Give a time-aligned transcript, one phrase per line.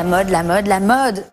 [0.00, 1.24] La mode, la mode, la mode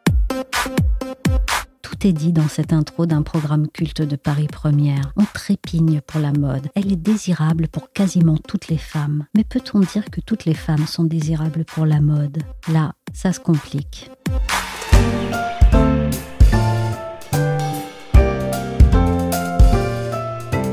[1.81, 5.13] Tout est dit dans cette intro d'un programme culte de Paris Première.
[5.15, 6.67] On trépigne pour la mode.
[6.75, 9.23] Elle est désirable pour quasiment toutes les femmes.
[9.33, 12.39] Mais peut-on dire que toutes les femmes sont désirables pour la mode?
[12.67, 14.11] Là, ça se complique.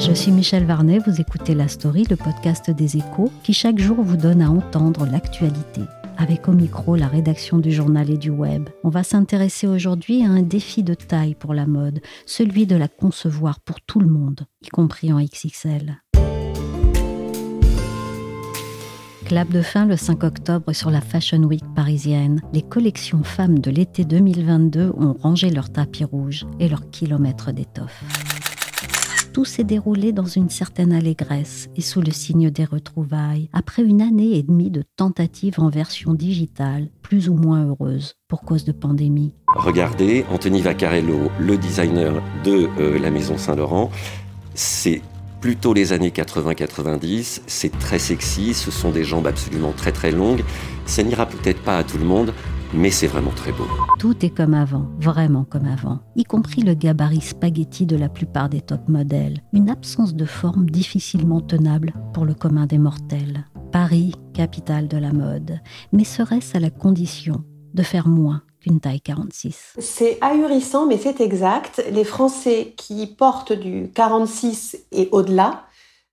[0.00, 3.98] Je suis Michel Varnet, vous écoutez La Story, le podcast des échos, qui chaque jour
[4.02, 5.82] vous donne à entendre l'actualité
[6.18, 8.68] avec au micro la rédaction du journal et du web.
[8.82, 12.88] On va s'intéresser aujourd'hui à un défi de taille pour la mode, celui de la
[12.88, 16.00] concevoir pour tout le monde, y compris en XXL.
[19.24, 22.42] Clap de fin le 5 octobre sur la Fashion Week parisienne.
[22.52, 28.04] Les collections femmes de l'été 2022 ont rangé leur tapis rouge et leurs kilomètres d'étoffe.
[29.34, 34.00] Tout s'est déroulé dans une certaine allégresse et sous le signe des retrouvailles, après une
[34.00, 38.70] année et demie de tentatives en version digitale, plus ou moins heureuse pour cause de
[38.70, 39.34] pandémie.
[39.56, 43.90] Regardez, Anthony Vaccarello, le designer de euh, la maison Saint-Laurent,
[44.54, 45.02] c'est
[45.40, 50.42] plutôt les années 80-90, c'est très sexy, ce sont des jambes absolument très très longues,
[50.86, 52.32] ça n'ira peut-être pas à tout le monde,
[52.74, 53.66] mais c'est vraiment très beau.
[53.98, 58.48] Tout est comme avant, vraiment comme avant, y compris le gabarit spaghetti de la plupart
[58.48, 63.44] des top modèles, une absence de forme difficilement tenable pour le commun des mortels.
[63.72, 65.60] Paris, capitale de la mode,
[65.92, 67.44] mais serait-ce à la condition
[67.74, 71.84] de faire moins qu'une taille 46 C'est ahurissant, mais c'est exact.
[71.92, 75.64] Les Français qui portent du 46 et au-delà,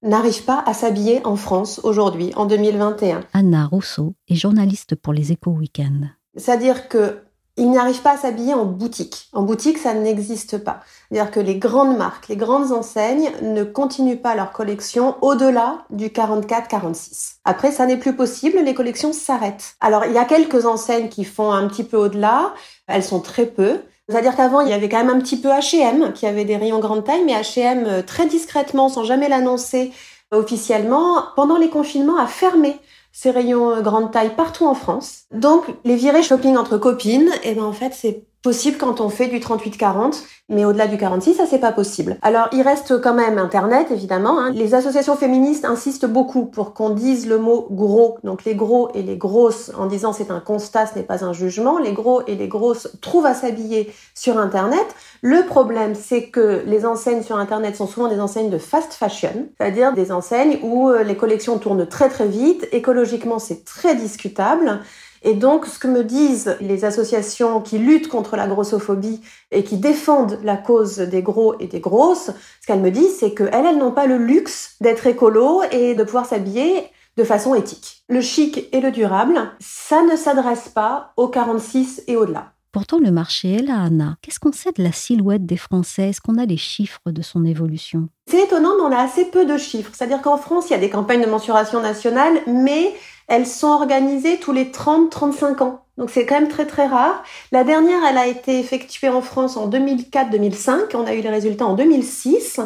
[0.04, 3.22] n'arrivent pas à s'habiller en France aujourd'hui, en 2021.
[3.34, 6.08] Anna Rousseau est journaliste pour les Échos Week-end.
[6.36, 7.20] C'est-à-dire que
[7.58, 9.30] ils n'arrivent pas à s'habiller en boutique.
[9.34, 10.80] En boutique, ça n'existe pas.
[11.10, 16.08] C'est-à-dire que les grandes marques, les grandes enseignes ne continuent pas leur collection au-delà du
[16.08, 17.34] 44-46.
[17.44, 19.76] Après, ça n'est plus possible, les collections s'arrêtent.
[19.82, 22.54] Alors, il y a quelques enseignes qui font un petit peu au-delà,
[22.88, 23.82] elles sont très peu.
[24.08, 26.80] C'est-à-dire qu'avant, il y avait quand même un petit peu H&M qui avait des rayons
[26.80, 29.92] grande taille, mais H&M très discrètement, sans jamais l'annoncer
[30.32, 32.80] officiellement, pendant les confinements, a fermé
[33.12, 35.24] ces rayons euh, grande taille partout en France.
[35.32, 39.10] Donc, les virées shopping entre copines, et eh ben en fait, c'est possible quand on
[39.10, 42.18] fait du 38-40, mais au-delà du 46, ça c'est pas possible.
[42.22, 44.40] Alors il reste quand même Internet, évidemment.
[44.40, 44.52] Hein.
[44.52, 49.04] Les associations féministes insistent beaucoup pour qu'on dise le mot gros, donc les gros et
[49.04, 51.78] les grosses, en disant c'est un constat, ce n'est pas un jugement.
[51.78, 54.86] Les gros et les grosses trouvent à s'habiller sur Internet.
[55.22, 59.48] Le problème, c'est que les enseignes sur Internet sont souvent des enseignes de fast fashion,
[59.58, 64.80] c'est-à-dire des enseignes où euh, les collections tournent très très vite, écologiquement c'est très discutable.
[65.24, 69.22] Et donc, ce que me disent les associations qui luttent contre la grossophobie
[69.52, 73.34] et qui défendent la cause des gros et des grosses, ce qu'elles me disent, c'est
[73.34, 76.88] qu'elles, elles, n'ont pas le luxe d'être écolo et de pouvoir s'habiller
[77.18, 78.04] de façon éthique.
[78.10, 82.54] Le chic et le durable, ça ne s'adresse pas aux 46 et au-delà.
[82.72, 84.16] Pourtant, le marché est là, Anna.
[84.22, 86.10] Qu'est-ce qu'on sait de la silhouette des Français?
[86.10, 88.08] Est-ce qu'on a les chiffres de son évolution?
[88.28, 89.92] C'est étonnant, mais on a assez peu de chiffres.
[89.94, 92.94] C'est-à-dire qu'en France, il y a des campagnes de mensuration nationale, mais
[93.28, 95.86] elles sont organisées tous les 30-35 ans.
[95.98, 97.24] Donc c'est quand même très très rare.
[97.52, 100.96] La dernière, elle a été effectuée en France en 2004-2005.
[100.96, 102.62] On a eu les résultats en 2006.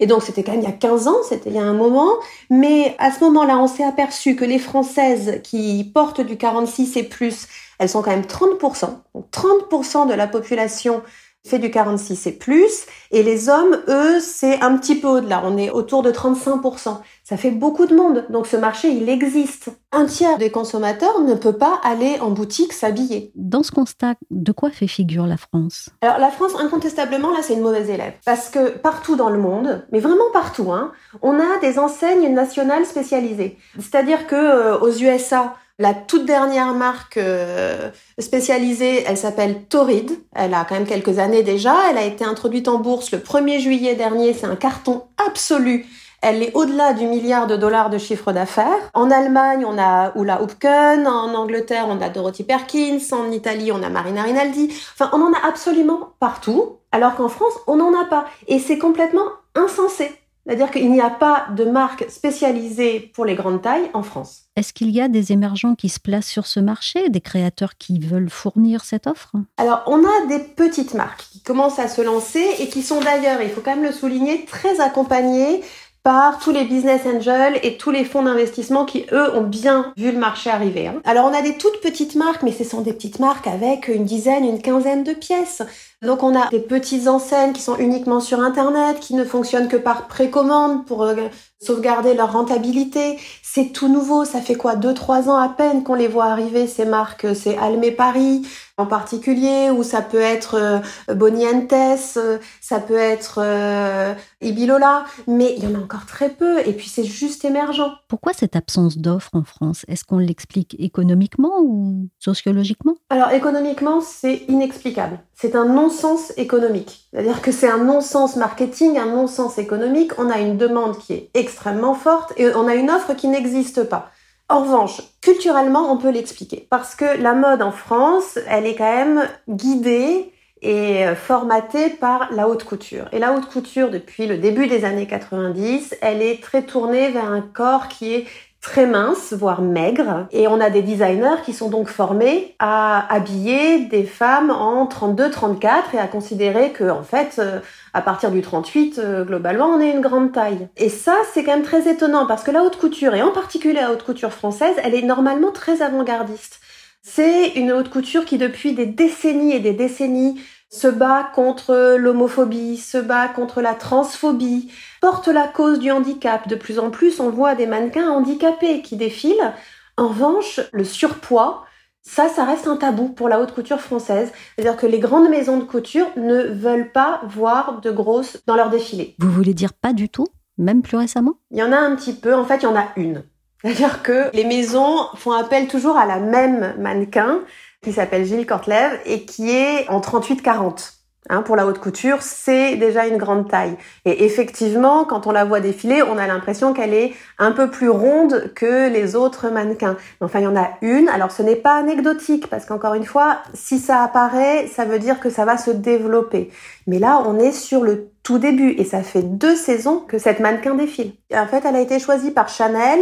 [0.00, 1.74] Et donc c'était quand même il y a 15 ans, c'était il y a un
[1.74, 2.10] moment.
[2.50, 7.04] Mais à ce moment-là, on s'est aperçu que les Françaises qui portent du 46 et
[7.04, 7.46] plus,
[7.78, 8.88] elles sont quand même 30%.
[9.14, 11.02] Donc 30% de la population
[11.46, 12.86] fait du 46 et plus.
[13.10, 15.42] Et les hommes, eux, c'est un petit peu au-delà.
[15.44, 16.98] On est autour de 35%.
[17.22, 18.24] Ça fait beaucoup de monde.
[18.30, 19.70] Donc ce marché, il existe.
[19.92, 23.30] Un tiers des consommateurs ne peut pas aller en boutique s'habiller.
[23.34, 25.90] Dans ce constat, de quoi fait figure la France?
[26.00, 28.14] Alors la France, incontestablement, là, c'est une mauvaise élève.
[28.24, 32.86] Parce que partout dans le monde, mais vraiment partout, hein, on a des enseignes nationales
[32.86, 33.58] spécialisées.
[33.78, 40.12] C'est-à-dire que euh, aux USA, la toute dernière marque euh, spécialisée, elle s'appelle Torrid.
[40.34, 41.74] Elle a quand même quelques années déjà.
[41.90, 44.34] Elle a été introduite en bourse le 1er juillet dernier.
[44.34, 45.86] C'est un carton absolu.
[46.22, 48.90] Elle est au-delà du milliard de dollars de chiffre d'affaires.
[48.94, 51.08] En Allemagne, on a Ulla Hupken.
[51.08, 53.00] En Angleterre, on a Dorothy Perkins.
[53.10, 54.72] En Italie, on a Marina Rinaldi.
[54.94, 56.78] Enfin, on en a absolument partout.
[56.92, 58.26] Alors qu'en France, on n'en a pas.
[58.46, 59.26] Et c'est complètement
[59.56, 60.12] insensé.
[60.46, 64.42] C'est-à-dire qu'il n'y a pas de marque spécialisée pour les grandes tailles en France.
[64.56, 67.98] Est-ce qu'il y a des émergents qui se placent sur ce marché, des créateurs qui
[67.98, 69.32] veulent fournir cette offre?
[69.56, 73.42] Alors, on a des petites marques qui commencent à se lancer et qui sont d'ailleurs,
[73.42, 75.62] il faut quand même le souligner, très accompagnées
[76.04, 80.12] par tous les business angels et tous les fonds d'investissement qui, eux, ont bien vu
[80.12, 80.86] le marché arriver.
[80.86, 81.00] Hein.
[81.04, 84.04] Alors, on a des toutes petites marques, mais ce sont des petites marques avec une
[84.04, 85.62] dizaine, une quinzaine de pièces.
[86.02, 89.78] Donc, on a des petites enseignes qui sont uniquement sur Internet, qui ne fonctionnent que
[89.78, 91.14] par précommande pour euh,
[91.64, 93.18] sauvegarder leur rentabilité.
[93.42, 96.66] C'est tout nouveau, ça fait quoi, deux, trois ans à peine qu'on les voit arriver,
[96.66, 97.26] ces marques.
[97.34, 98.42] C'est Almé Paris,
[98.76, 105.54] en particulier, ou ça peut être euh, Bonientes, euh, ça peut être euh, Ibilola, mais
[105.56, 107.88] il y en a encore très peu, et puis c'est juste émergent.
[108.08, 109.84] Pourquoi cette absence d'offres en France?
[109.86, 112.96] Est-ce qu'on l'explique économiquement ou sociologiquement?
[113.10, 115.20] Alors économiquement, c'est inexplicable.
[115.34, 117.08] C'est un non-sens économique.
[117.12, 120.12] C'est-à-dire que c'est un non-sens marketing, un non-sens économique.
[120.18, 121.53] On a une demande qui est extrêmement
[121.94, 124.10] forte et on a une offre qui n'existe pas.
[124.48, 126.66] En revanche, culturellement, on peut l'expliquer.
[126.68, 132.28] Parce que la mode en France, elle est quand même guidée et euh, formatée par
[132.32, 133.06] la haute couture.
[133.12, 137.30] Et la haute couture, depuis le début des années 90, elle est très tournée vers
[137.30, 138.26] un corps qui est
[138.60, 140.26] très mince, voire maigre.
[140.32, 145.68] Et on a des designers qui sont donc formés à habiller des femmes en 32-34
[145.94, 147.60] et à considérer que, en fait, euh,
[147.94, 150.68] à partir du 38, euh, globalement, on est une grande taille.
[150.76, 153.74] Et ça, c'est quand même très étonnant parce que la haute couture, et en particulier
[153.74, 156.60] la haute couture française, elle est normalement très avant-gardiste.
[157.02, 162.78] C'est une haute couture qui, depuis des décennies et des décennies, se bat contre l'homophobie,
[162.78, 166.48] se bat contre la transphobie, porte la cause du handicap.
[166.48, 169.52] De plus en plus, on voit des mannequins handicapés qui défilent.
[169.96, 171.64] En revanche, le surpoids,
[172.06, 174.30] ça, ça reste un tabou pour la haute couture française.
[174.54, 178.68] C'est-à-dire que les grandes maisons de couture ne veulent pas voir de grosses dans leur
[178.70, 179.16] défilé.
[179.18, 180.26] Vous voulez dire pas du tout
[180.58, 181.34] Même plus récemment?
[181.50, 182.34] Il y en a un petit peu.
[182.34, 183.24] En fait, il y en a une.
[183.62, 187.40] C'est-à-dire que les maisons font appel toujours à la même mannequin
[187.82, 190.92] qui s'appelle Gilles Cortlev et qui est en 38-40.
[191.30, 193.76] Hein, pour la haute couture, c'est déjà une grande taille.
[194.04, 197.88] Et effectivement, quand on la voit défiler, on a l'impression qu'elle est un peu plus
[197.88, 199.96] ronde que les autres mannequins.
[200.20, 201.08] Enfin, il y en a une.
[201.08, 205.18] Alors, ce n'est pas anecdotique, parce qu'encore une fois, si ça apparaît, ça veut dire
[205.18, 206.50] que ça va se développer.
[206.86, 210.40] Mais là, on est sur le tout début, et ça fait deux saisons que cette
[210.40, 211.12] mannequin défile.
[211.32, 213.00] en fait, elle a été choisie par Chanel,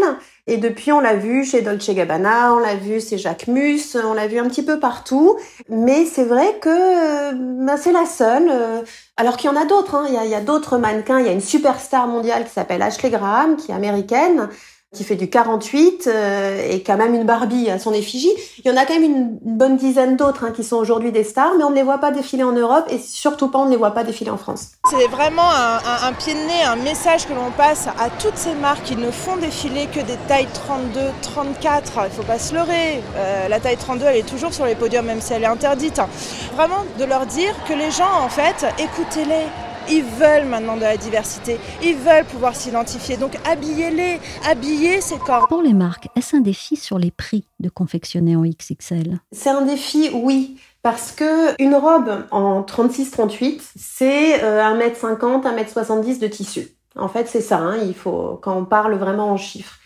[0.49, 4.13] et depuis, on l'a vu chez Dolce Gabbana, on l'a vu chez Jacques Mus, on
[4.13, 5.39] l'a vu un petit peu partout.
[5.69, 8.49] Mais c'est vrai que ben, c'est la seule.
[8.51, 8.83] Euh,
[9.17, 9.95] alors qu'il y en a d'autres.
[9.95, 10.07] Hein.
[10.09, 11.21] Il y a d'autres mannequins.
[11.21, 14.49] Il y a une superstar mondiale qui s'appelle Ashley Graham, qui est américaine,
[14.95, 18.33] qui fait du 48 euh, et qui a même une Barbie à son effigie.
[18.63, 21.25] Il y en a quand même une, bonne dizaine d'autres hein, qui sont aujourd'hui des
[21.25, 23.71] stars, mais on ne les voit pas défiler en Europe et surtout pas on ne
[23.71, 24.73] les voit pas défiler en France.
[24.91, 28.85] C'est vraiment un, pied de nez, un message que l'on passe à toutes ces marques
[28.85, 31.93] qui ne font défiler que des tailles 32, 34.
[32.05, 33.03] Il faut pas se leurrer.
[33.17, 36.01] Euh, la taille 32, elle est toujours sur les podiums, même si elle est interdite.
[36.55, 39.47] Vraiment de leur dire que les gens, en fait, écoutez-les
[39.91, 43.17] ils veulent maintenant de la diversité, ils veulent pouvoir s'identifier.
[43.17, 45.49] Donc habillez-les, habillez ces corps.
[45.49, 49.63] Pour les marques, est-ce un défi sur les prix de confectionner en XXL C'est un
[49.63, 50.57] défi, oui.
[50.83, 56.69] Parce que une robe en 36-38, c'est 1m50, euh, 1m70 de tissu.
[56.97, 59.79] En fait, c'est ça, hein, il faut, quand on parle vraiment en chiffres.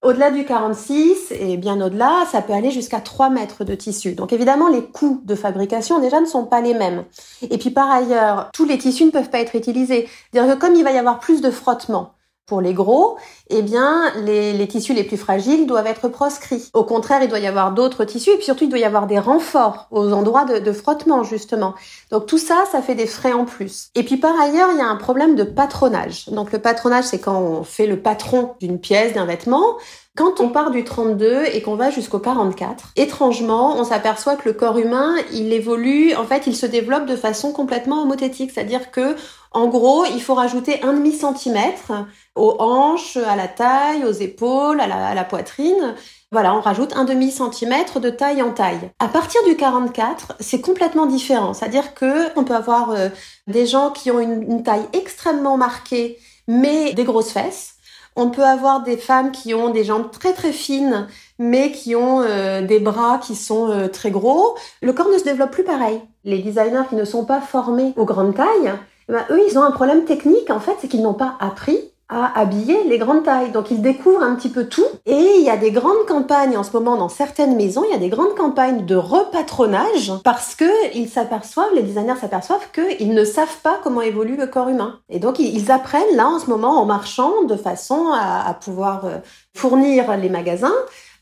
[0.00, 4.12] Au-delà du 46 et bien au-delà, ça peut aller jusqu'à 3 mètres de tissu.
[4.12, 7.04] Donc évidemment, les coûts de fabrication déjà ne sont pas les mêmes.
[7.42, 10.08] Et puis par ailleurs, tous les tissus ne peuvent pas être utilisés.
[10.32, 12.14] C'est-à-dire que comme il va y avoir plus de frottement,
[12.48, 13.18] pour les gros,
[13.50, 16.70] eh bien, les, tissus les plus fragiles doivent être proscrits.
[16.72, 19.06] Au contraire, il doit y avoir d'autres tissus et puis surtout, il doit y avoir
[19.06, 21.74] des renforts aux endroits de, de, frottement, justement.
[22.10, 23.90] Donc tout ça, ça fait des frais en plus.
[23.94, 26.28] Et puis par ailleurs, il y a un problème de patronage.
[26.30, 29.76] Donc le patronage, c'est quand on fait le patron d'une pièce, d'un vêtement.
[30.18, 34.52] Quand on part du 32 et qu'on va jusqu'au 44, étrangement, on s'aperçoit que le
[34.52, 39.14] corps humain, il évolue, en fait, il se développe de façon complètement homothétique, c'est-à-dire que
[39.52, 41.92] en gros, il faut rajouter un demi centimètre
[42.34, 45.94] aux hanches, à la taille, aux épaules, à la, poitrine.
[46.32, 48.90] Voilà, on rajoute un demi centimètre de taille en taille.
[48.98, 51.54] À partir du 44, c'est complètement différent.
[51.54, 53.08] C'est-à-dire que on peut avoir euh,
[53.46, 57.77] des gens qui ont une taille extrêmement marquée, mais des grosses fesses
[58.18, 61.06] on peut avoir des femmes qui ont des jambes très très fines,
[61.38, 64.56] mais qui ont euh, des bras qui sont euh, très gros.
[64.82, 66.02] Le corps ne se développe plus pareil.
[66.24, 68.74] Les designers qui ne sont pas formés aux grandes tailles,
[69.08, 71.78] eh ben, eux, ils ont un problème technique, en fait, c'est qu'ils n'ont pas appris
[72.08, 73.50] à habiller les grandes tailles.
[73.50, 74.86] Donc ils découvrent un petit peu tout.
[75.06, 77.96] Et il y a des grandes campagnes en ce moment dans certaines maisons, il y
[77.96, 83.24] a des grandes campagnes de repatronage parce que ils s'aperçoivent, les designers s'aperçoivent qu'ils ne
[83.24, 85.00] savent pas comment évolue le corps humain.
[85.10, 89.18] Et donc ils apprennent là en ce moment en marchant de façon à, pouvoir euh,
[89.54, 90.74] fournir les magasins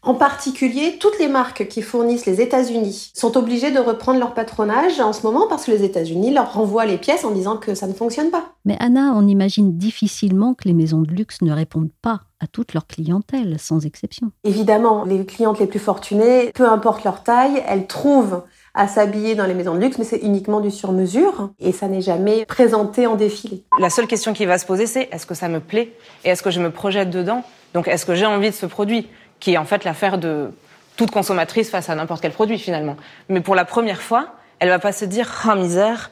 [0.07, 5.01] en particulier, toutes les marques qui fournissent les États-Unis sont obligées de reprendre leur patronage
[5.01, 7.89] en ce moment parce que les États-Unis leur renvoient les pièces en disant que ça
[7.89, 8.55] ne fonctionne pas.
[8.65, 12.73] Mais Anna, on imagine difficilement que les maisons de luxe ne répondent pas à toute
[12.73, 14.31] leur clientèle, sans exception.
[14.45, 18.43] Évidemment, les clientes les plus fortunées, peu importe leur taille, elles trouvent
[18.75, 22.03] à s'habiller dans les maisons de luxe, mais c'est uniquement du sur-mesure et ça n'est
[22.03, 23.65] jamais présenté en défilé.
[23.81, 25.95] La seule question qui va se poser, c'est est-ce que ça me plaît
[26.25, 27.43] et est-ce que je me projette dedans?
[27.75, 29.09] Donc est-ce que j'ai envie de ce produit?
[29.41, 30.51] Qui est en fait l'affaire de
[30.97, 32.97] toute consommatrice face à n'importe quel produit finalement.
[33.29, 34.29] Mais pour la première fois,
[34.59, 36.11] elle va pas se dire ah misère,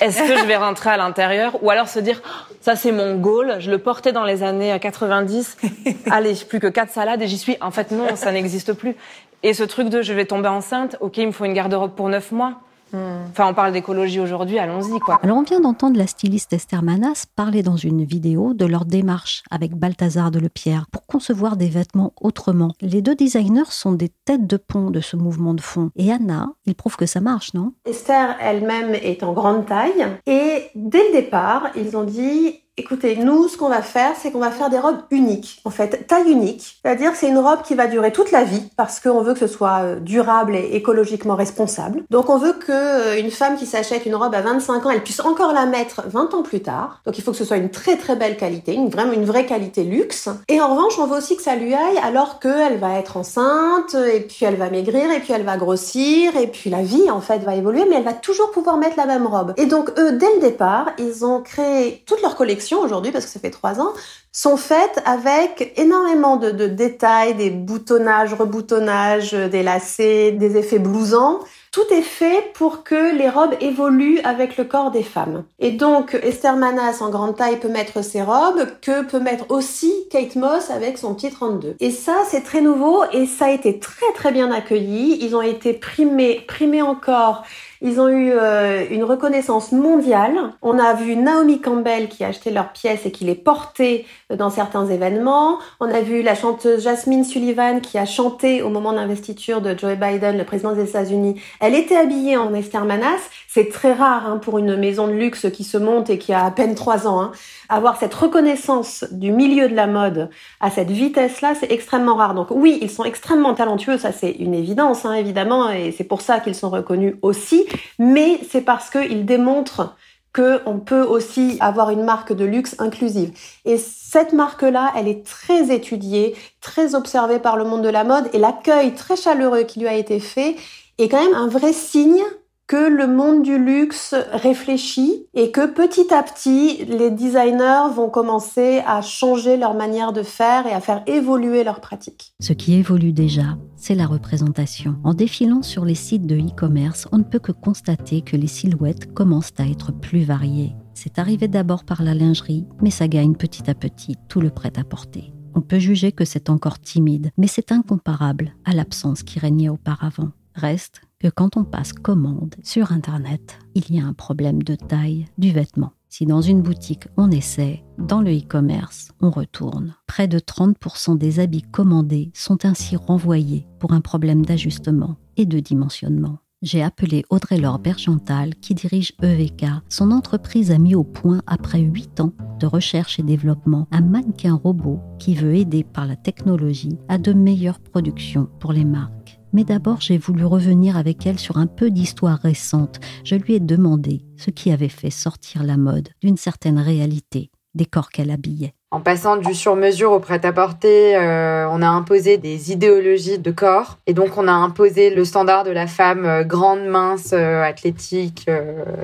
[0.00, 3.16] est-ce que je vais rentrer à l'intérieur ou alors se dire oh, ça c'est mon
[3.16, 5.56] goal, je le portais dans les années 90,
[6.10, 7.56] allez plus que quatre salades et j'y suis.
[7.60, 8.96] En fait non, ça n'existe plus.
[9.42, 12.08] Et ce truc de je vais tomber enceinte, ok il me faut une garde-robe pour
[12.08, 12.54] neuf mois.
[12.94, 13.26] Hmm.
[13.30, 15.18] Enfin, on parle d'écologie aujourd'hui, allons-y, quoi.
[15.22, 19.42] Alors, on vient d'entendre la styliste Esther Manas parler dans une vidéo de leur démarche
[19.50, 22.70] avec Balthazar de Lepierre pour concevoir des vêtements autrement.
[22.80, 25.90] Les deux designers sont des têtes de pont de ce mouvement de fond.
[25.96, 27.72] Et Anna, il prouve que ça marche, non?
[27.84, 30.06] Esther elle-même est en grande taille.
[30.26, 34.40] Et dès le départ, ils ont dit Écoutez, nous, ce qu'on va faire, c'est qu'on
[34.40, 36.80] va faire des robes uniques, en fait, taille unique.
[36.82, 39.46] C'est-à-dire, c'est une robe qui va durer toute la vie parce qu'on veut que ce
[39.46, 42.02] soit euh, durable et écologiquement responsable.
[42.10, 45.04] Donc, on veut que euh, une femme qui s'achète une robe à 25 ans, elle
[45.04, 47.00] puisse encore la mettre 20 ans plus tard.
[47.06, 49.46] Donc, il faut que ce soit une très très belle qualité, une vraiment une vraie
[49.46, 50.28] qualité luxe.
[50.48, 53.94] Et en revanche, on veut aussi que ça lui aille alors qu'elle va être enceinte
[53.94, 57.20] et puis elle va maigrir et puis elle va grossir et puis la vie en
[57.20, 59.54] fait va évoluer, mais elle va toujours pouvoir mettre la même robe.
[59.58, 63.30] Et donc, eux, dès le départ, ils ont créé toute leur collection aujourd'hui, parce que
[63.30, 63.92] ça fait trois ans,
[64.32, 71.40] sont faites avec énormément de, détails, des boutonnages, reboutonnages, des lacets, des effets blousants.
[71.70, 75.44] Tout est fait pour que les robes évoluent avec le corps des femmes.
[75.58, 79.92] Et donc, Esther Manas en grande taille peut mettre ses robes, que peut mettre aussi
[80.10, 81.76] Kate Moss avec son petit 32.
[81.80, 85.18] Et ça, c'est très nouveau et ça a été très très bien accueilli.
[85.20, 87.42] Ils ont été primés, primés encore
[87.82, 90.34] ils ont eu euh, une reconnaissance mondiale.
[90.62, 94.50] On a vu Naomi Campbell qui a acheté leurs pièces et qui les portait dans
[94.50, 95.58] certains événements.
[95.80, 99.96] On a vu la chanteuse Jasmine Sullivan qui a chanté au moment d'investiture de Joe
[99.96, 101.40] Biden, le président des États-Unis.
[101.60, 103.20] Elle était habillée en Esther Manas.
[103.48, 106.44] C'est très rare hein, pour une maison de luxe qui se monte et qui a
[106.44, 107.20] à peine trois ans.
[107.20, 107.32] Hein.
[107.68, 110.30] Avoir cette reconnaissance du milieu de la mode
[110.60, 112.34] à cette vitesse-là, c'est extrêmement rare.
[112.34, 116.20] Donc oui, ils sont extrêmement talentueux, ça c'est une évidence, hein, évidemment, et c'est pour
[116.20, 117.64] ça qu'ils sont reconnus aussi
[117.98, 119.96] mais c'est parce qu'ils démontrent
[120.34, 123.32] qu'on peut aussi avoir une marque de luxe inclusive.
[123.64, 128.28] Et cette marque-là, elle est très étudiée, très observée par le monde de la mode,
[128.32, 130.56] et l'accueil très chaleureux qui lui a été fait
[130.98, 132.22] est quand même un vrai signe
[132.66, 138.82] que le monde du luxe réfléchit et que petit à petit, les designers vont commencer
[138.86, 142.32] à changer leur manière de faire et à faire évoluer leurs pratiques.
[142.40, 144.96] Ce qui évolue déjà, c'est la représentation.
[145.04, 149.12] En défilant sur les sites de e-commerce, on ne peut que constater que les silhouettes
[149.12, 150.74] commencent à être plus variées.
[150.94, 155.34] C'est arrivé d'abord par la lingerie, mais ça gagne petit à petit tout le prêt-à-porter.
[155.54, 160.30] On peut juger que c'est encore timide, mais c'est incomparable à l'absence qui régnait auparavant.
[160.54, 165.24] Reste que quand on passe commande sur Internet, il y a un problème de taille
[165.38, 165.92] du vêtement.
[166.10, 169.94] Si dans une boutique on essaie, dans le e-commerce on retourne.
[170.06, 175.60] Près de 30% des habits commandés sont ainsi renvoyés pour un problème d'ajustement et de
[175.60, 176.40] dimensionnement.
[176.60, 179.64] J'ai appelé Audrey-Laure Bergental qui dirige EVK.
[179.88, 184.60] Son entreprise a mis au point, après 8 ans de recherche et développement, un mannequin
[184.62, 189.23] robot qui veut aider par la technologie à de meilleures productions pour les marques.
[189.54, 192.98] Mais d'abord, j'ai voulu revenir avec elle sur un peu d'histoire récente.
[193.22, 197.86] Je lui ai demandé ce qui avait fait sortir la mode d'une certaine réalité des
[197.86, 198.74] corps qu'elle habillait.
[198.94, 203.98] En passant du sur-mesure au prêt-à-porter, euh, on a imposé des idéologies de corps.
[204.06, 208.48] Et donc, on a imposé le standard de la femme euh, grande, mince, euh, athlétique,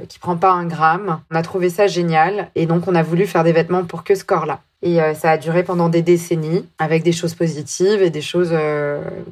[0.08, 1.18] qui prend pas un gramme.
[1.32, 2.50] On a trouvé ça génial.
[2.54, 4.60] Et donc, on a voulu faire des vêtements pour que ce corps-là.
[4.82, 8.54] Et ça a duré pendant des décennies, avec des choses positives et des choses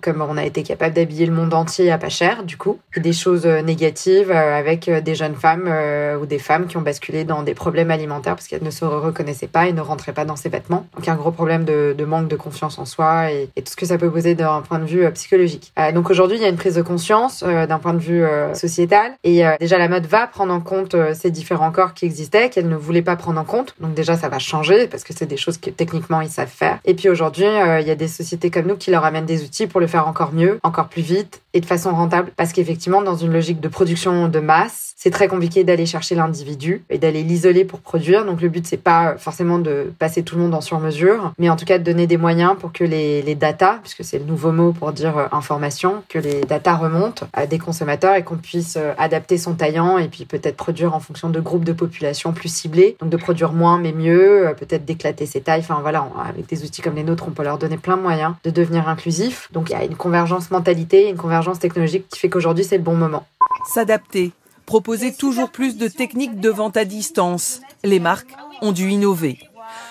[0.02, 3.00] comme on a été capable d'habiller le monde entier à pas cher, du coup, et
[3.00, 5.72] des choses négatives avec des jeunes femmes
[6.20, 9.46] ou des femmes qui ont basculé dans des problèmes alimentaires parce qu'elles ne se reconnaissaient
[9.46, 10.86] pas et ne rentraient pas dans ces vêtements.
[10.94, 13.98] Donc un gros problème de, manque de confiance en soi et, tout ce que ça
[13.98, 15.72] peut poser d'un point de vue euh, psychologique.
[15.78, 18.24] Euh, donc aujourd'hui, il y a une prise de conscience d'un point de vue
[18.54, 22.68] sociétal et déjà la mode va prendre en compte ces différents corps qui existaient qu'elle
[22.68, 23.74] ne voulait pas prendre en compte.
[23.80, 26.78] Donc déjà, ça va changer parce que c'est des choses que techniquement ils savent faire.
[26.84, 29.66] Et puis aujourd'hui, il y a des sociétés comme nous qui leur amènent des outils
[29.66, 33.16] pour le faire encore mieux, encore plus vite et de façon rentable parce qu'effectivement, dans
[33.16, 37.64] une logique de production de masse, c'est très compliqué d'aller chercher l'individu et d'aller l'isoler
[37.64, 38.24] pour produire.
[38.24, 41.56] Donc le but c'est pas forcément de passer tout le monde en sur-mesure, mais en
[41.56, 44.52] tout cas de donner des moyens pour que les, les data, puisque c'est le nouveau
[44.52, 48.76] mot pour dire euh, information, que les data remontent à des consommateurs et qu'on puisse
[48.76, 52.52] euh, adapter son taillant et puis peut-être produire en fonction de groupes de population plus
[52.52, 52.98] ciblés.
[53.00, 55.60] Donc de produire moins mais mieux, euh, peut-être d'éclater ses tailles.
[55.60, 58.34] Enfin voilà, avec des outils comme les nôtres, on peut leur donner plein de moyens
[58.44, 59.48] de devenir inclusif.
[59.52, 62.82] Donc il y a une convergence mentalité, une convergence technologique qui fait qu'aujourd'hui c'est le
[62.84, 63.26] bon moment.
[63.66, 64.32] S'adapter
[64.68, 67.62] proposer toujours plus de techniques de vente à distance.
[67.84, 69.38] Les marques ont dû innover.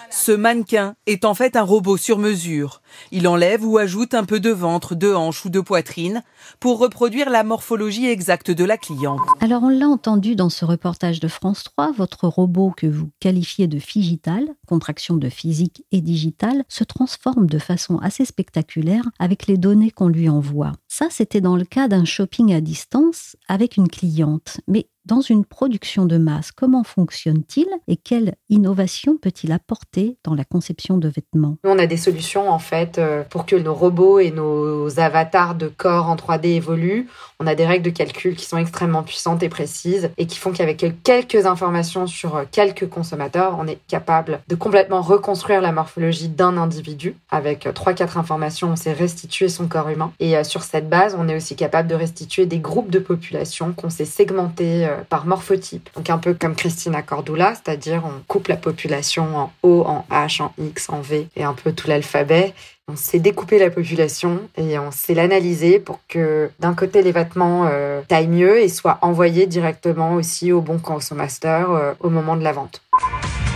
[0.10, 2.82] Ce mannequin est en fait un robot sur mesure.
[3.12, 6.24] Il enlève ou ajoute un peu de ventre, de hanche ou de poitrine
[6.60, 9.20] pour reproduire la morphologie exacte de la cliente.
[9.42, 13.68] Alors on l'a entendu dans ce reportage de France 3, votre robot que vous qualifiez
[13.68, 19.58] de figital, contraction de physique et digital, se transforme de façon assez spectaculaire avec les
[19.58, 20.74] données qu'on lui envoie.
[20.88, 24.62] Ça, c'était dans le cas d'un shopping à distance avec une cliente.
[24.68, 30.44] Mais dans une production de masse, comment fonctionne-t-il et quelle innovation peut-il apporter dans la
[30.44, 31.58] conception de vêtements?
[31.64, 35.70] On a des solutions en fait euh, pour que nos robots et nos avatars de
[35.70, 37.08] corps en 3D évoluent.
[37.40, 40.52] On a des règles de calcul qui sont extrêmement puissantes et précises et qui font
[40.52, 46.28] qu'avec quelques informations sur euh, quelques consommateurs, on est capable de complètement reconstruire la morphologie
[46.28, 47.16] d'un individu.
[47.30, 50.12] Avec 3-4 euh, informations, on sait restituer son corps humain.
[50.20, 53.90] Et sur cette base, on est aussi capable de restituer des groupes de population qu'on
[53.90, 55.90] sait segmenter par morphotype.
[55.96, 60.42] Donc un peu comme Christina Cordula, c'est-à-dire on coupe la population en O, en H,
[60.42, 62.54] en X, en V et un peu tout l'alphabet.
[62.90, 67.68] On sait découper la population et on sait l'analyser pour que d'un côté les vêtements
[67.70, 72.44] euh, taillent mieux et soient envoyés directement aussi au bon consommateur euh, au moment de
[72.44, 72.82] la vente.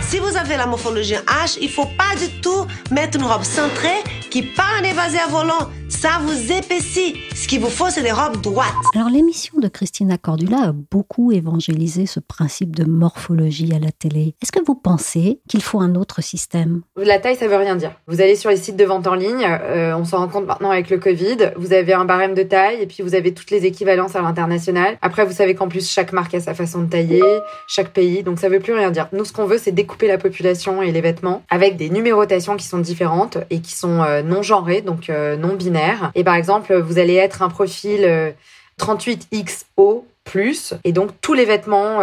[0.02, 4.02] Si vous avez la morphologie H, il faut pas du tout mettre une robe centrée
[4.32, 5.68] qui part en évasé à volant.
[5.90, 7.16] Ça vous épaissit.
[7.34, 8.66] Ce qu'il vous faut, c'est des robes droites.
[8.94, 14.34] Alors, l'émission de Christina Cordula a beaucoup évangélisé ce principe de morphologie à la télé.
[14.40, 16.80] Est-ce que vous pensez qu'il faut un autre système?
[16.96, 17.92] La taille, ça veut rien dire.
[18.06, 20.70] Vous allez sur les sites de vente en ligne, euh, on s'en rend compte maintenant
[20.70, 23.66] avec le Covid, vous avez un barème de taille et puis vous avez toutes les
[23.66, 24.96] équivalences à l'international.
[25.02, 27.22] Après, vous savez qu'en plus, chaque marque a sa façon de tailler,
[27.66, 29.08] chaque pays, donc ça veut plus rien dire.
[29.12, 32.64] Nous, ce qu'on veut, c'est découper la population et les vêtements avec des numérotations qui
[32.64, 36.12] sont différentes et qui sont euh, non genrées, donc euh, non binaires.
[36.14, 38.34] Et par exemple, vous allez être un profil
[38.80, 42.00] 38XO+, euh, et donc tous les vêtements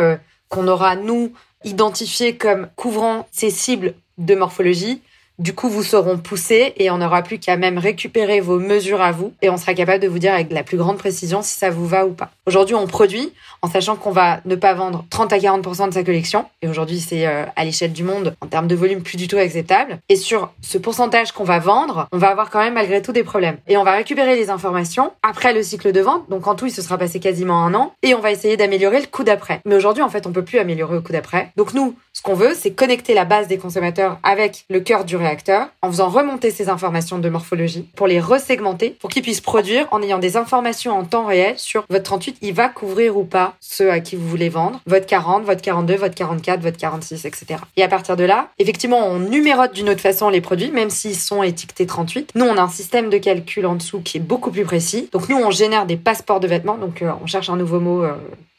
[0.50, 5.02] qu'on aura, nous, identifiés comme couvrant ces cibles de morphologie,
[5.40, 9.14] du coup, vous seront poussés et on n'aura plus qu'à même récupérer vos mesures à
[9.14, 11.70] vous et on sera capable de vous dire avec la plus grande précision si ça
[11.70, 12.30] vous va ou pas.
[12.46, 16.04] Aujourd'hui, on produit en sachant qu'on va ne pas vendre 30 à 40% de sa
[16.04, 16.46] collection.
[16.62, 19.38] Et aujourd'hui, c'est euh, à l'échelle du monde, en termes de volume, plus du tout
[19.38, 20.00] acceptable.
[20.10, 23.24] Et sur ce pourcentage qu'on va vendre, on va avoir quand même malgré tout des
[23.24, 23.58] problèmes.
[23.68, 26.30] Et on va récupérer les informations après le cycle de vente.
[26.30, 27.94] Donc en tout, il se sera passé quasiment un an.
[28.04, 29.62] Et on va essayer d'améliorer le coup d'après.
[29.66, 31.52] Mais aujourd'hui, en fait, on peut plus améliorer le coup d'après.
[31.56, 35.16] Donc nous, ce qu'on veut, c'est connecter la base des consommateurs avec le cœur du
[35.16, 39.88] réacteur en faisant remonter ces informations de morphologie pour les resegmenter pour qu'ils puissent produire
[39.92, 43.56] en ayant des informations en temps réel sur votre 38, il va couvrir ou pas
[43.62, 47.62] ceux à qui vous voulez vendre, votre 40, votre 42, votre 44, votre 46, etc.
[47.78, 51.16] Et à partir de là, effectivement, on numérote d'une autre façon les produits, même s'ils
[51.16, 52.34] sont étiquetés 38.
[52.36, 55.08] Nous, on a un système de calcul en dessous qui est beaucoup plus précis.
[55.14, 56.78] Donc nous, on génère des passeports de vêtements.
[56.78, 58.12] Donc euh, on cherche un nouveau mot euh,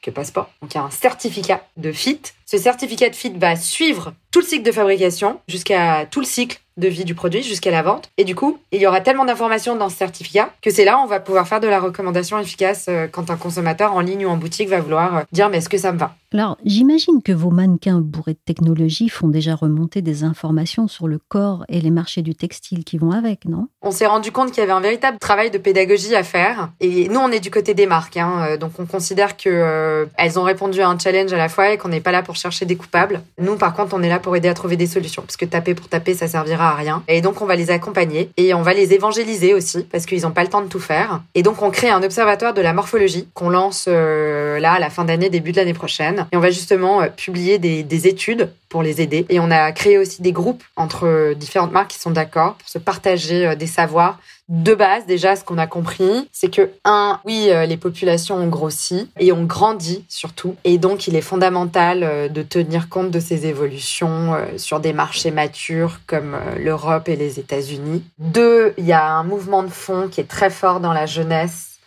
[0.03, 0.51] que passeport.
[0.63, 2.21] Donc il y a un certificat de fit.
[2.47, 6.61] Ce certificat de fit va suivre tout le cycle de fabrication jusqu'à tout le cycle
[6.81, 8.11] de vie du produit jusqu'à la vente.
[8.17, 11.03] Et du coup, il y aura tellement d'informations dans ce certificat que c'est là où
[11.03, 14.31] on va pouvoir faire de la recommandation efficace euh, quand un consommateur en ligne ou
[14.31, 16.15] en boutique va vouloir euh, dire mais est-ce que ça me va?
[16.33, 21.19] Alors, j'imagine que vos mannequins bourrés de technologie font déjà remonter des informations sur le
[21.19, 23.67] corps et les marchés du textile qui vont avec, non?
[23.83, 26.71] On s'est rendu compte qu'il y avait un véritable travail de pédagogie à faire.
[26.79, 30.39] Et nous, on est du côté des marques, hein, euh, donc on considère que elles
[30.39, 32.65] ont répondu à un challenge à la fois et qu'on n'est pas là pour chercher
[32.65, 33.23] des coupables.
[33.41, 35.75] Nous, par contre, on est là pour aider à trouver des solutions, parce que taper
[35.75, 37.03] pour taper, ça servira rien.
[37.09, 40.31] Et donc, on va les accompagner et on va les évangéliser aussi parce qu'ils n'ont
[40.31, 41.23] pas le temps de tout faire.
[41.35, 44.91] Et donc, on crée un observatoire de la morphologie qu'on lance euh, là à la
[44.91, 46.27] fin d'année, début de l'année prochaine.
[46.33, 49.27] Et on va justement euh, publier des études pour les aider.
[49.29, 52.79] Et on a créé aussi des groupes entre différentes marques qui sont d'accord pour se
[52.79, 54.19] partager euh, des savoirs.
[54.49, 58.49] De base, déjà, ce qu'on a compris, c'est que, un, oui, euh, les populations ont
[58.49, 60.57] grossi et ont grandi surtout.
[60.65, 65.33] Et donc, il est fondamental euh, de tenir compte de ces évolutions sur des marchés
[65.33, 68.05] matures comme l'Europe et les États-Unis.
[68.19, 71.79] Deux, il y a un mouvement de fond qui est très fort dans la jeunesse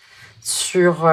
[0.41, 1.07] sur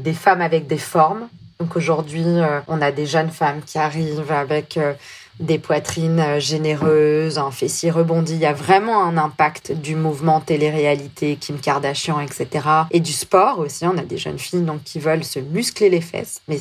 [0.00, 1.28] des femmes avec des formes
[1.60, 4.92] donc aujourd'hui, euh, on a des jeunes femmes qui arrivent avec euh,
[5.38, 8.34] des poitrines euh, généreuses, un fessier rebondi.
[8.34, 12.48] Il y a vraiment un impact du mouvement télé-réalité, Kim Kardashian, etc.
[12.90, 13.86] Et du sport aussi.
[13.86, 16.40] On a des jeunes filles donc qui veulent se muscler les fesses.
[16.48, 16.58] Mais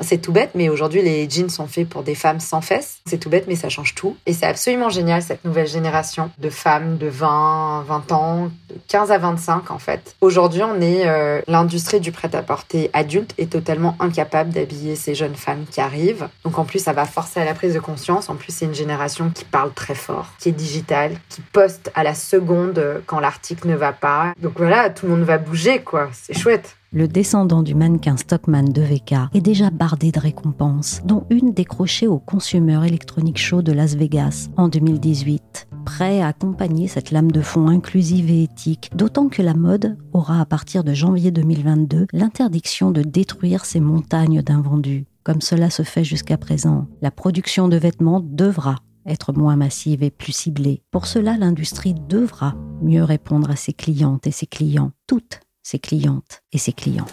[0.00, 2.98] c'est tout bête, mais aujourd'hui, les jeans sont faits pour des femmes sans fesses.
[3.06, 4.16] C'est tout bête, mais ça change tout.
[4.26, 9.10] Et c'est absolument génial, cette nouvelle génération de femmes de 20, 20 ans, de 15
[9.10, 10.14] à 25, en fait.
[10.20, 15.64] Aujourd'hui, on est, euh, l'industrie du prêt-à-porter adulte est totalement incapable d'habiller ces jeunes femmes
[15.70, 16.28] qui arrivent.
[16.44, 18.28] Donc, en plus, ça va forcer à la prise de conscience.
[18.28, 22.02] En plus, c'est une génération qui parle très fort, qui est digitale, qui poste à
[22.02, 24.32] la seconde quand l'article ne va pas.
[24.40, 26.08] Donc voilà, tout le monde va bouger, quoi.
[26.12, 31.26] C'est chouette le descendant du mannequin Stockman de VK est déjà bardé de récompenses, dont
[31.28, 35.68] une décrochée au Consumer Electronic Show de Las Vegas en 2018.
[35.84, 40.40] Prêt à accompagner cette lame de fond inclusive et éthique, d'autant que la mode aura
[40.40, 45.04] à partir de janvier 2022 l'interdiction de détruire ces montagnes d'invendus.
[45.22, 50.10] Comme cela se fait jusqu'à présent, la production de vêtements devra être moins massive et
[50.10, 50.80] plus ciblée.
[50.90, 56.44] Pour cela, l'industrie devra mieux répondre à ses clientes et ses clients, toutes ses clientes
[56.52, 57.08] et ses clients.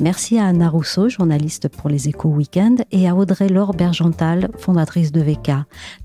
[0.00, 5.20] Merci à Anna Rousseau, journaliste pour les Échos Weekend, et à Audrey-Laure Bergental, fondatrice de
[5.20, 5.52] VK.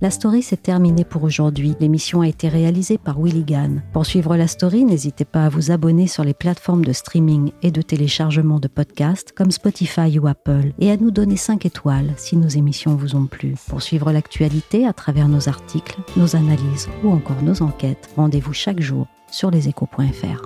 [0.02, 1.76] La story s'est terminée pour aujourd'hui.
[1.80, 3.82] L'émission a été réalisée par Willy Gann.
[3.92, 7.72] Pour suivre la story, n'hésitez pas à vous abonner sur les plateformes de streaming et
[7.72, 12.38] de téléchargement de podcasts comme Spotify ou Apple et à nous donner 5 étoiles si
[12.38, 13.56] nos émissions vous ont plu.
[13.68, 18.82] Pour suivre l'actualité à travers nos articles, nos analyses ou encore nos enquêtes, rendez-vous chaque
[18.82, 20.46] jour sur leséchos.fr.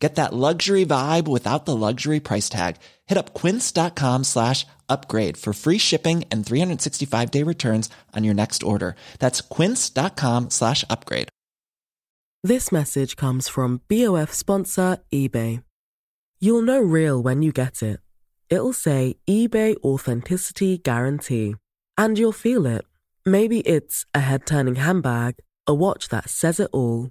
[0.00, 2.76] Get that luxury vibe without the luxury price tag.
[3.06, 8.94] Hit up quince.com slash upgrade for free shipping and 365-day returns on your next order.
[9.18, 11.28] That's quince.com slash upgrade.
[12.44, 15.64] This message comes from BOF sponsor eBay.
[16.38, 17.98] You'll know real when you get it.
[18.48, 21.56] It'll say eBay Authenticity Guarantee
[21.96, 22.84] and you'll feel it.
[23.26, 25.34] Maybe it's a head turning handbag,
[25.66, 27.10] a watch that says it all,